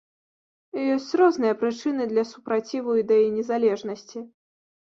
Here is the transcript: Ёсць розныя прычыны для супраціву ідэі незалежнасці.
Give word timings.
Ёсць 0.93 1.09
розныя 1.21 1.53
прычыны 1.61 2.09
для 2.15 2.23
супраціву 2.31 2.99
ідэі 3.03 3.31
незалежнасці. 3.37 4.19